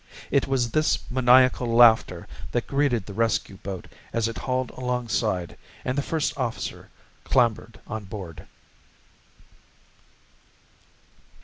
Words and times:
It 0.31 0.47
was 0.47 0.71
this 0.71 0.97
maniacal 1.11 1.67
laughter 1.71 2.25
that 2.53 2.65
greeted 2.65 3.05
the 3.05 3.13
rescue 3.13 3.57
boat 3.57 3.85
as 4.11 4.27
it 4.27 4.39
hauled 4.39 4.71
alongside 4.71 5.55
and 5.85 5.95
the 5.95 6.01
first 6.01 6.35
officer 6.35 6.89
clambered 7.23 7.79
on 7.85 8.05
board. 8.05 8.47